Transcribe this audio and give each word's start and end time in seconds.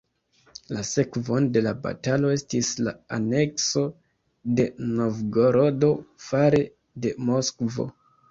La 0.75 0.83
sekvon 0.91 1.49
de 1.57 1.61
la 1.65 1.73
batalo 1.83 2.29
estis 2.35 2.71
la 2.87 2.93
anekso 3.17 3.83
de 4.61 4.67
Novgorodo 5.01 5.93
fare 6.29 6.63
de 7.05 7.13
Moskvo. 7.31 7.87